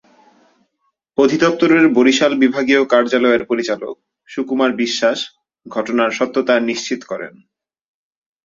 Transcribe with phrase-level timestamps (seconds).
[1.17, 3.95] অধিদপ্তরের বরিশাল বিভাগীয় কার্যালয়ের পরিচালক
[4.29, 5.17] সুকুমার বিশ্বাস
[5.65, 7.33] ঘটনার সত্যতা নিশ্চিত করেন।